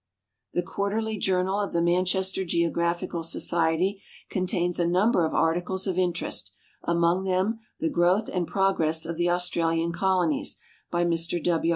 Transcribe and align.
The 0.53 0.63
Quarterly 0.63 1.19
Journal 1.19 1.59
of 1.59 1.73
the 1.73 1.81
Manchester 1.83 2.43
Geographical 2.43 3.21
Society 3.21 4.01
contains 4.31 4.79
a 4.79 4.87
number 4.87 5.27
of 5.27 5.35
articles 5.35 5.85
of 5.85 5.99
interest, 5.99 6.53
among 6.83 7.25
them 7.25 7.59
'^The 7.79 7.91
Growth 7.91 8.27
and 8.27 8.47
Progress 8.47 9.05
of 9.05 9.17
the 9.17 9.29
Australian 9.29 9.91
Colonies," 9.91 10.57
by 10.89 11.05
Mr 11.05 11.43
W. 11.43 11.69